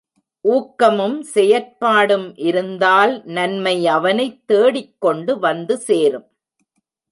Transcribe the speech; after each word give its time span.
ஊக்கமும் 0.45 1.25
செயற்பாடும் 1.33 2.37
இருந்தால் 2.37 3.21
நன்மை 3.25 3.87
அவனைத் 3.87 4.47
தேடிக்கொண்டு 4.47 5.35
வந்துசேரும். 5.41 6.27